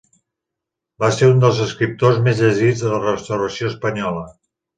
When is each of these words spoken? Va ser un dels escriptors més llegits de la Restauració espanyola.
Va 1.03 1.09
ser 1.17 1.29
un 1.33 1.43
dels 1.43 1.59
escriptors 1.65 2.17
més 2.29 2.41
llegits 2.47 2.83
de 2.87 2.91
la 2.95 3.03
Restauració 3.05 3.71
espanyola. 3.75 4.27